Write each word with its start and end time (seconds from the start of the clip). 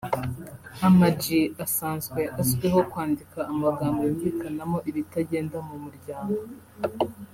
Ama 0.87 1.07
G 1.21 1.23
asanzwe 1.65 2.21
azwiho 2.39 2.79
kwandika 2.91 3.39
amagambo 3.51 3.99
yumvikanamo 4.07 4.77
ibitagenda 4.89 5.57
mu 5.67 5.75
muryango 5.83 6.37